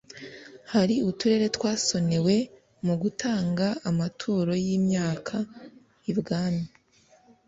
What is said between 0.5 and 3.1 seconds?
hari uturere twasonewe mu